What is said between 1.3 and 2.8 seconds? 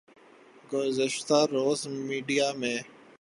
روز media میں